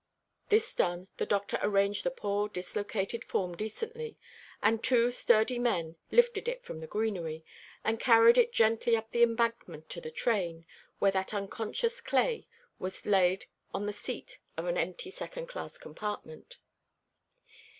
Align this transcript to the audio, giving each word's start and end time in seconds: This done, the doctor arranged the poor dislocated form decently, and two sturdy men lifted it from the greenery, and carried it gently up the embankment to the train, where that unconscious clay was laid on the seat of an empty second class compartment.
This 0.49 0.73
done, 0.73 1.09
the 1.17 1.27
doctor 1.27 1.59
arranged 1.61 2.03
the 2.03 2.09
poor 2.09 2.49
dislocated 2.49 3.23
form 3.23 3.55
decently, 3.55 4.17
and 4.59 4.83
two 4.83 5.11
sturdy 5.11 5.59
men 5.59 5.95
lifted 6.09 6.47
it 6.47 6.63
from 6.65 6.79
the 6.79 6.87
greenery, 6.87 7.45
and 7.83 7.99
carried 7.99 8.35
it 8.35 8.51
gently 8.51 8.95
up 8.97 9.11
the 9.11 9.21
embankment 9.21 9.89
to 9.89 10.01
the 10.01 10.09
train, 10.09 10.65
where 10.97 11.11
that 11.11 11.35
unconscious 11.35 12.01
clay 12.01 12.47
was 12.79 13.05
laid 13.05 13.45
on 13.75 13.85
the 13.85 13.93
seat 13.93 14.39
of 14.57 14.65
an 14.65 14.75
empty 14.75 15.11
second 15.11 15.45
class 15.45 15.77
compartment. 15.77 16.57